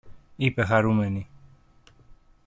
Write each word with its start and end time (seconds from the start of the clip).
είπε 0.35 0.63
χαρούμενη 0.65 1.27